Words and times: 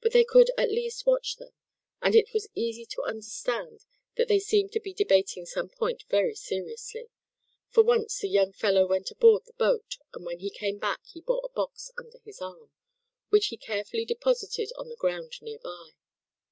But 0.00 0.12
they 0.12 0.22
could 0.22 0.52
at 0.56 0.70
least 0.70 1.06
watch 1.06 1.38
them 1.38 1.50
and 2.00 2.14
it 2.14 2.32
was 2.32 2.46
easy 2.54 2.86
to 2.86 3.02
understand 3.02 3.84
that 4.14 4.28
they 4.28 4.38
seemed 4.38 4.70
to 4.74 4.80
be 4.80 4.94
debating 4.94 5.44
some 5.44 5.68
point 5.68 6.04
very 6.08 6.36
seriously; 6.36 7.08
for 7.68 7.82
once 7.82 8.16
the 8.20 8.28
young 8.28 8.52
fellow 8.52 8.86
went 8.86 9.10
aboard 9.10 9.44
the 9.44 9.54
boat, 9.54 9.96
and 10.14 10.24
when 10.24 10.38
he 10.38 10.50
came 10.50 10.78
back 10.78 11.00
he 11.04 11.20
bore 11.20 11.42
a 11.42 11.48
box 11.48 11.90
under 11.98 12.20
his 12.24 12.40
arm, 12.40 12.70
which 13.30 13.46
he 13.48 13.56
carefully 13.56 14.04
deposited 14.04 14.70
on 14.78 14.88
the 14.88 14.94
ground 14.94 15.32
near 15.42 15.58
by. 15.58 15.96